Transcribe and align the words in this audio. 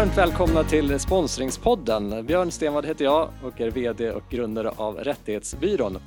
varmt 0.00 0.18
välkomna 0.18 0.64
till 0.64 1.00
Sponsringspodden. 1.00 2.26
Björn 2.26 2.50
Stenvad 2.50 2.86
heter 2.86 3.04
jag 3.04 3.28
och 3.44 3.60
är 3.60 3.70
VD 3.70 4.10
och 4.10 4.22
grundare 4.30 4.70
av 4.76 4.96
Rättighetsbyrån 4.96 5.98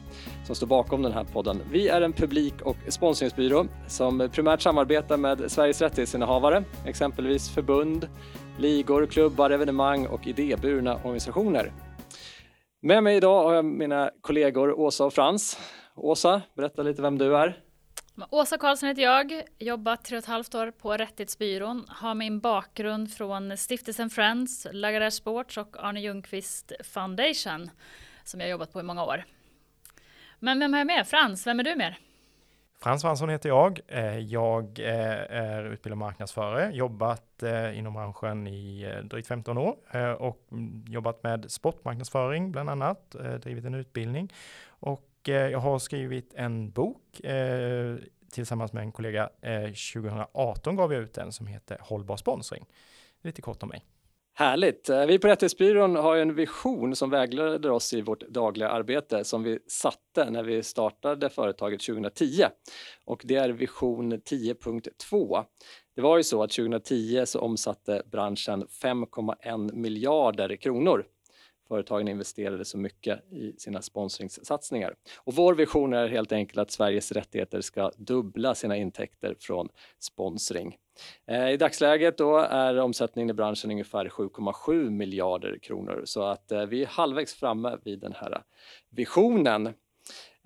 som 0.45 0.55
står 0.55 0.67
bakom 0.67 1.01
den 1.01 1.11
här 1.11 1.23
podden. 1.23 1.61
Vi 1.71 1.88
är 1.88 2.01
en 2.01 2.13
publik 2.13 2.61
och 2.61 2.77
sponsringsbyrå 2.87 3.65
som 3.87 4.29
primärt 4.32 4.61
samarbetar 4.61 5.18
med 5.18 5.51
Sveriges 5.51 5.82
rättighetsinnehavare, 5.82 6.64
exempelvis 6.86 7.50
förbund, 7.50 8.07
ligor, 8.57 9.05
klubbar, 9.05 9.50
evenemang 9.50 10.07
och 10.07 10.28
idéburna 10.28 10.96
organisationer. 10.96 11.71
Med 12.82 13.04
mig 13.04 13.18
idag 13.18 13.43
har 13.43 13.54
jag 13.54 13.65
mina 13.65 14.11
kollegor 14.21 14.79
Åsa 14.79 15.05
och 15.05 15.14
Frans. 15.14 15.57
Åsa, 15.96 16.41
berätta 16.55 16.83
lite 16.83 17.01
vem 17.01 17.18
du 17.18 17.37
är. 17.37 17.57
Åsa 18.30 18.57
Karlsson 18.57 18.89
heter 18.89 19.01
jag, 19.01 19.43
jobbat 19.60 20.06
tre 20.06 20.18
och 20.18 20.24
ett 20.24 20.29
halvt 20.29 20.56
år 20.56 20.71
på 20.71 20.93
Rättighetsbyrån, 20.93 21.86
har 21.89 22.15
min 22.15 22.39
bakgrund 22.39 23.14
från 23.14 23.57
Stiftelsen 23.57 24.10
Friends, 24.10 24.68
Lagardère 24.71 25.10
Sports 25.10 25.57
och 25.57 25.75
Arne 25.79 26.01
Ljungqvist 26.01 26.71
Foundation 26.84 27.70
som 28.23 28.39
jag 28.39 28.50
jobbat 28.50 28.73
på 28.73 28.79
i 28.79 28.84
många 28.84 29.04
år. 29.04 29.25
Men 30.39 30.60
vem 30.60 30.73
har 30.73 30.79
jag 30.79 30.87
med? 30.87 31.07
Frans, 31.07 31.47
vem 31.47 31.60
är 31.60 31.64
du 31.64 31.75
mer? 31.75 31.97
Frans 32.80 33.02
Svansson 33.02 33.30
heter 33.30 33.50
jag. 33.50 33.80
Eh, 33.88 34.17
jag 34.17 34.80
eh, 34.80 35.38
är 35.38 35.64
utbildad 35.64 35.98
marknadsförare, 35.98 36.72
jobbat 36.73 37.44
eh, 37.44 37.78
inom 37.78 37.94
branschen 37.94 38.48
i 38.48 38.94
drygt 39.03 39.28
15 39.28 39.58
år 39.58 39.75
och 40.20 40.48
jobbat 40.88 41.23
med 41.23 41.52
sportmarknadsföring 41.52 42.52
bland 42.52 42.70
annat, 42.70 43.16
drivit 43.42 43.66
en 43.66 43.73
utbildning 43.73 44.34
och 44.67 45.12
Eh, 45.30 45.36
jag 45.36 45.59
har 45.59 45.80
skrivit 45.80 46.33
en 46.33 46.72
bok 46.72 47.19
eh, 47.19 47.95
tillsammans 48.31 48.73
med 48.73 48.83
en 48.83 48.91
kollega. 48.91 49.30
Eh, 49.41 49.64
2018 49.94 50.75
gav 50.75 50.94
jag 50.94 51.03
ut 51.03 51.14
den 51.14 51.31
som 51.31 51.48
heter 51.48 51.78
Hållbar 51.81 52.17
sponsring. 52.17 52.66
Lite 53.23 53.42
kort 53.42 53.64
om 53.64 53.70
mig. 53.70 53.86
Härligt! 54.36 54.89
Vi 55.08 55.20
på 55.20 55.28
Rättighetsbyrån 55.28 55.95
har 55.95 56.17
en 56.17 56.36
vision 56.36 56.95
som 56.95 57.09
vägleder 57.09 57.72
oss 57.72 57.94
i 57.94 58.02
vårt 58.02 58.22
dagliga 58.30 58.70
arbete 58.70 59.23
som 59.23 59.44
vi 59.44 59.59
satte 59.67 60.30
när 60.30 60.44
vi 60.44 60.64
startade 60.64 61.30
företaget 61.30 61.81
2010 61.81 62.44
och 63.05 63.22
det 63.26 63.36
är 63.36 63.50
vision 63.50 64.14
10.2. 64.14 65.44
Det 65.95 66.02
var 66.02 66.17
ju 66.17 66.23
så 66.23 66.44
att 66.44 66.52
2010 66.52 67.23
så 67.26 67.39
omsatte 67.39 68.03
branschen 68.11 68.67
5,1 68.67 69.73
miljarder 69.73 70.55
kronor. 70.55 71.05
Företagen 71.67 72.08
investerade 72.08 72.66
så 72.66 72.78
mycket 72.78 73.31
i 73.31 73.53
sina 73.58 73.81
sponsringssatsningar. 73.81 74.95
Och 75.17 75.33
vår 75.33 75.53
vision 75.53 75.94
är 75.94 76.08
helt 76.08 76.31
enkelt 76.31 76.59
att 76.59 76.72
Sveriges 76.72 77.11
rättigheter 77.11 77.61
ska 77.61 77.92
dubbla 77.97 78.55
sina 78.55 78.78
intäkter 78.78 79.36
från 79.39 79.70
sponsring. 80.00 80.78
Eh, 81.28 81.50
I 81.50 81.58
dagsläget 81.58 82.17
då 82.17 82.38
är 82.38 82.80
omsättningen 82.80 83.30
i 83.30 83.33
branschen 83.33 83.72
ungefär 83.72 84.09
7,7 84.09 84.89
miljarder 84.89 85.58
kronor 85.58 86.02
så 86.05 86.23
att 86.23 86.52
eh, 86.52 86.66
vi 86.66 86.83
är 86.83 86.88
halvvägs 86.88 87.33
framme 87.33 87.77
vid 87.83 88.00
den 88.00 88.14
här 88.14 88.44
visionen. 88.89 89.73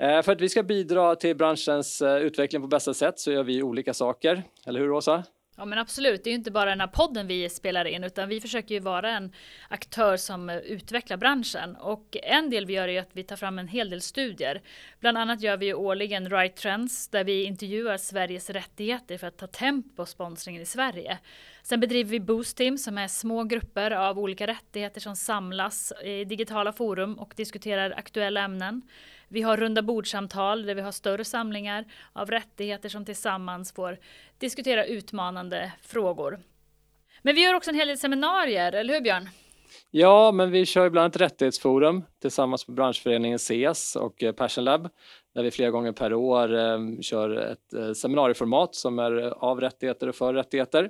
Eh, 0.02 0.22
för 0.22 0.32
att 0.32 0.42
vi 0.42 0.50
ska 0.50 0.64
bidra 0.64 1.16
till 1.16 1.36
branschens 1.36 2.02
eh, 2.02 2.18
utveckling 2.18 2.62
på 2.62 2.68
bästa 2.68 2.94
sätt 2.94 3.20
så 3.20 3.32
gör 3.32 3.44
vi 3.44 3.64
olika 3.64 3.94
saker, 3.94 4.44
eller 4.66 4.80
hur 4.80 4.92
Åsa? 4.92 5.24
Ja 5.60 5.66
men 5.66 5.80
absolut, 5.80 6.24
det 6.24 6.30
är 6.30 6.32
ju 6.32 6.38
inte 6.38 6.52
bara 6.52 6.70
den 6.70 6.80
här 6.80 6.88
podden 6.88 7.28
vi 7.28 7.50
spelar 7.50 7.86
in 7.86 8.04
utan 8.04 8.30
vi 8.30 8.42
försöker 8.42 8.76
ju 8.76 8.80
vara 8.80 9.10
en 9.12 9.32
aktör 9.70 10.18
som 10.18 10.50
eh, 10.50 10.58
utvecklar 10.58 11.18
branschen 11.18 11.76
och 11.76 12.18
en 12.24 12.50
del 12.50 12.66
vi 12.66 12.74
gör 12.74 12.88
är 12.88 13.02
att 13.02 13.10
vi 13.14 13.24
tar 13.24 13.36
fram 13.36 13.60
en 13.60 13.68
hel 13.68 13.90
del 13.90 14.02
studier. 14.02 14.62
Bland 15.00 15.18
annat 15.18 15.42
gör 15.42 15.58
vi 15.58 15.66
ju 15.66 15.74
årligen 15.74 16.30
Right 16.30 16.56
Trends 16.56 17.08
där 17.08 17.24
vi 17.24 17.44
intervjuar 17.44 17.98
Sveriges 17.98 18.50
rättigheter 18.50 19.18
för 19.18 19.28
att 19.28 19.38
ta 19.38 19.48
temp 19.48 19.96
på 19.96 20.06
sponsringen 20.06 20.62
i 20.62 20.66
Sverige. 20.66 21.18
Sen 21.64 21.80
bedriver 21.80 22.12
vi 22.12 22.20
Boost 22.20 22.58
Team 22.58 22.78
som 22.78 22.98
är 22.98 23.08
små 23.08 23.44
grupper 23.44 23.92
av 23.92 24.20
olika 24.20 24.48
rättigheter 24.48 25.02
som 25.02 25.16
samlas 25.16 25.94
i 26.04 26.26
digitala 26.26 26.74
forum 26.74 27.20
och 27.20 27.34
diskuterar 27.38 27.94
aktuella 27.98 28.42
ämnen. 28.42 28.82
Vi 29.30 29.42
har 29.42 29.58
runda 29.58 29.82
bordsamtal 29.82 30.66
där 30.66 30.76
vi 30.76 30.82
har 30.82 30.92
större 30.92 31.26
samlingar 31.26 31.86
av 32.14 32.32
rättigheter 32.32 32.90
som 32.90 33.06
tillsammans 33.06 33.72
får 33.72 33.98
diskutera 34.40 34.86
utmanande 34.86 35.72
frågor. 35.82 36.40
Men 37.22 37.36
vi 37.36 37.42
gör 37.42 37.54
också 37.54 37.70
en 37.70 37.76
hel 37.76 37.88
del 37.88 37.98
seminarier, 37.98 38.72
eller 38.72 38.94
hur 38.94 39.02
Björn? 39.02 39.30
Ja, 39.92 40.32
men 40.32 40.52
vi 40.52 40.66
kör 40.66 40.90
bland 40.90 41.04
annat 41.04 41.22
Rättighetsforum 41.22 42.04
tillsammans 42.22 42.68
med 42.68 42.76
branschföreningen 42.76 43.40
CES 43.40 43.96
och 43.96 44.24
eh, 44.24 44.32
Passion 44.32 44.64
Lab 44.64 44.90
där 45.38 45.44
vi 45.44 45.52
flera 45.52 45.72
gånger 45.72 45.92
per 45.92 46.14
år 46.14 46.56
eh, 46.56 46.80
kör 47.02 47.30
ett 47.30 47.74
eh, 47.74 47.94
seminarieformat 47.94 48.76
som 48.76 49.00
är 49.00 49.14
av 49.44 49.62
rättigheter 49.62 50.10
och 50.10 50.16
för 50.16 50.34
rättigheter 50.34 50.90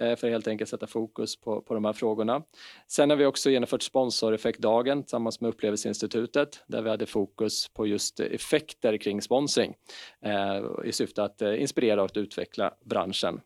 eh, 0.00 0.16
för 0.16 0.26
att 0.26 0.32
helt 0.32 0.48
enkelt 0.48 0.70
sätta 0.70 0.86
fokus 0.86 1.40
på, 1.40 1.62
på 1.62 1.74
de 1.74 1.84
här 1.84 1.92
frågorna. 1.92 2.42
Sen 2.88 3.10
har 3.10 3.16
vi 3.16 3.26
också 3.26 3.50
genomfört 3.50 3.82
sponsoreffektdagen 3.82 5.02
tillsammans 5.02 5.40
med 5.40 5.48
Upplevelseinstitutet 5.48 6.62
där 6.66 6.82
vi 6.82 6.90
hade 6.90 7.06
fokus 7.06 7.68
på 7.68 7.86
just 7.86 8.20
effekter 8.20 8.96
kring 8.96 9.22
sponsring 9.22 9.74
eh, 10.24 10.64
i 10.84 10.92
syfte 10.92 11.22
att 11.22 11.42
eh, 11.42 11.60
inspirera 11.60 12.02
och 12.02 12.10
utveckla 12.14 12.74
branschen. 12.84 13.40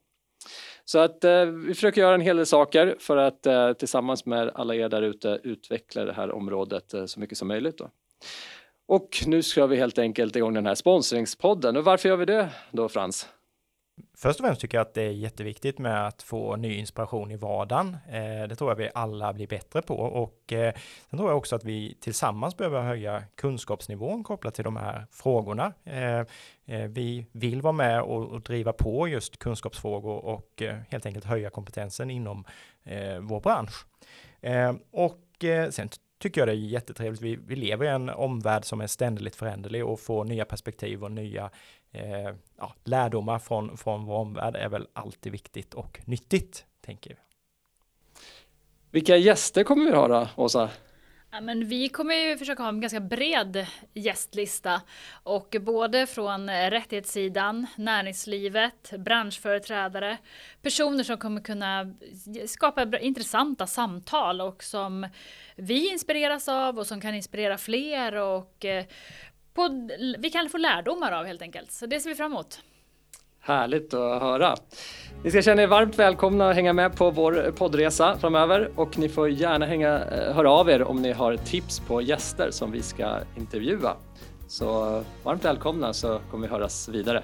Så 0.84 0.98
att 0.98 1.24
eh, 1.24 1.44
vi 1.44 1.74
försöker 1.74 2.00
göra 2.00 2.14
en 2.14 2.20
hel 2.20 2.36
del 2.36 2.46
saker 2.46 2.96
för 2.98 3.16
att 3.16 3.46
eh, 3.46 3.72
tillsammans 3.72 4.26
med 4.26 4.50
alla 4.54 4.74
er 4.74 4.88
där 4.88 5.02
ute 5.02 5.40
utveckla 5.42 6.04
det 6.04 6.12
här 6.12 6.32
området 6.32 6.94
eh, 6.94 7.06
så 7.06 7.20
mycket 7.20 7.38
som 7.38 7.48
möjligt. 7.48 7.78
Då. 7.78 7.90
Och 8.88 9.22
nu 9.26 9.42
ska 9.42 9.66
vi 9.66 9.76
helt 9.76 9.98
enkelt 9.98 10.36
igång 10.36 10.54
den 10.54 10.66
här 10.66 10.74
sponsringspodden. 10.74 11.76
Och 11.76 11.84
varför 11.84 12.08
gör 12.08 12.16
vi 12.16 12.24
det 12.24 12.48
då 12.70 12.88
Frans? 12.88 13.28
Först 14.16 14.40
och 14.40 14.46
främst 14.46 14.60
tycker 14.60 14.78
jag 14.78 14.82
att 14.82 14.94
det 14.94 15.02
är 15.02 15.10
jätteviktigt 15.10 15.78
med 15.78 16.06
att 16.06 16.22
få 16.22 16.56
ny 16.56 16.74
inspiration 16.74 17.30
i 17.30 17.36
vardagen. 17.36 17.96
Eh, 18.08 18.48
det 18.48 18.56
tror 18.56 18.70
jag 18.70 18.76
vi 18.76 18.90
alla 18.94 19.32
blir 19.32 19.46
bättre 19.46 19.82
på 19.82 19.96
och 19.96 20.52
eh, 20.52 20.74
sen 21.10 21.18
tror 21.18 21.30
jag 21.30 21.38
också 21.38 21.56
att 21.56 21.64
vi 21.64 21.96
tillsammans 22.00 22.56
behöver 22.56 22.82
höja 22.82 23.22
kunskapsnivån 23.34 24.24
kopplat 24.24 24.54
till 24.54 24.64
de 24.64 24.76
här 24.76 25.06
frågorna. 25.10 25.72
Eh, 25.84 26.26
vi 26.88 27.26
vill 27.32 27.62
vara 27.62 27.72
med 27.72 28.02
och 28.02 28.40
driva 28.40 28.72
på 28.72 29.08
just 29.08 29.38
kunskapsfrågor 29.38 30.24
och 30.24 30.62
helt 30.88 31.06
enkelt 31.06 31.24
höja 31.24 31.50
kompetensen 31.50 32.10
inom 32.10 32.44
vår 33.20 33.40
bransch. 33.40 33.86
Och 34.90 35.44
sen 35.70 35.88
tycker 36.22 36.40
jag 36.40 36.48
det 36.48 36.52
är 36.52 36.56
jättetrevligt. 36.56 37.22
Vi, 37.22 37.36
vi 37.36 37.56
lever 37.56 37.84
i 37.84 37.88
en 37.88 38.08
omvärld 38.08 38.64
som 38.64 38.80
är 38.80 38.86
ständigt 38.86 39.36
föränderlig 39.36 39.86
och 39.86 40.00
får 40.00 40.24
nya 40.24 40.44
perspektiv 40.44 41.04
och 41.04 41.12
nya 41.12 41.50
eh, 41.92 42.34
ja, 42.58 42.74
lärdomar 42.84 43.38
från, 43.38 43.76
från 43.76 44.04
vår 44.04 44.16
omvärld 44.16 44.56
är 44.56 44.68
väl 44.68 44.86
alltid 44.92 45.32
viktigt 45.32 45.74
och 45.74 46.00
nyttigt, 46.04 46.66
tänker 46.80 47.10
jag. 47.10 47.18
Vilka 48.90 49.16
gäster 49.16 49.64
kommer 49.64 49.84
vi 49.84 49.96
ha 49.96 50.08
då, 50.08 50.28
Åsa? 50.36 50.70
Ja, 51.34 51.40
men 51.40 51.68
vi 51.68 51.88
kommer 51.88 52.14
ju 52.14 52.38
försöka 52.38 52.62
ha 52.62 52.68
en 52.68 52.80
ganska 52.80 53.00
bred 53.00 53.66
gästlista 53.94 54.82
och 55.22 55.56
både 55.60 56.06
från 56.06 56.50
rättighetssidan, 56.50 57.66
näringslivet, 57.76 58.92
branschföreträdare, 58.98 60.18
personer 60.62 61.04
som 61.04 61.18
kommer 61.18 61.40
kunna 61.40 61.94
skapa 62.46 62.98
intressanta 62.98 63.66
samtal 63.66 64.40
och 64.40 64.62
som 64.62 65.08
vi 65.56 65.92
inspireras 65.92 66.48
av 66.48 66.78
och 66.78 66.86
som 66.86 67.00
kan 67.00 67.14
inspirera 67.14 67.58
fler 67.58 68.14
och 68.14 68.64
eh, 68.64 68.84
på, 69.54 69.88
vi 70.18 70.30
kan 70.30 70.48
få 70.48 70.58
lärdomar 70.58 71.12
av 71.12 71.26
helt 71.26 71.42
enkelt. 71.42 71.72
Så 71.72 71.86
det 71.86 72.00
ser 72.00 72.10
vi 72.10 72.16
fram 72.16 72.32
emot. 72.32 72.60
Härligt 73.44 73.94
att 73.94 74.22
höra. 74.22 74.54
Ni 75.24 75.30
ska 75.30 75.42
känna 75.42 75.62
er 75.62 75.66
varmt 75.66 75.98
välkomna 75.98 76.48
att 76.48 76.54
hänga 76.54 76.72
med 76.72 76.96
på 76.96 77.10
vår 77.10 77.52
poddresa 77.56 78.18
framöver 78.18 78.70
och 78.76 78.98
ni 78.98 79.08
får 79.08 79.28
gärna 79.28 79.66
hänga, 79.66 79.98
eh, 79.98 80.34
höra 80.34 80.50
av 80.50 80.70
er 80.70 80.82
om 80.82 81.02
ni 81.02 81.12
har 81.12 81.36
tips 81.36 81.80
på 81.80 82.02
gäster 82.02 82.50
som 82.50 82.70
vi 82.72 82.82
ska 82.82 83.18
intervjua. 83.36 83.96
Så 84.48 85.02
varmt 85.22 85.44
välkomna 85.44 85.92
så 85.92 86.20
kommer 86.30 86.46
vi 86.48 86.52
höras 86.52 86.88
vidare. 86.88 87.22